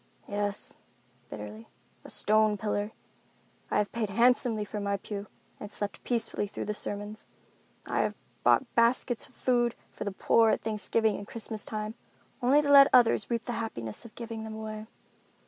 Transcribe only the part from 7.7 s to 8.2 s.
I have